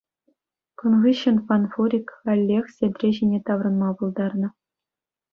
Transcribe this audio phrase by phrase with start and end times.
[0.81, 4.49] Кун хыҫҫӑн фанфурик каллех сентре ҫине таврӑнма пултарнӑ.